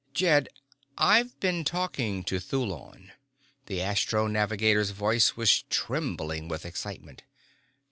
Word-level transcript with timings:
"Jed, 0.15 0.49
I've 0.97 1.39
been 1.39 1.63
talking 1.63 2.23
to 2.23 2.39
Thulon." 2.39 3.11
The 3.67 3.83
astro 3.83 4.25
navigator's 4.25 4.89
voice 4.89 5.37
was 5.37 5.61
trembling 5.69 6.47
with 6.47 6.65
excitement. 6.65 7.21